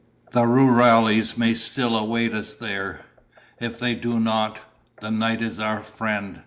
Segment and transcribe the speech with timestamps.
[0.31, 3.01] "The rurales may still await us there.
[3.59, 4.59] If they do not,
[4.99, 6.39] the night is our friend.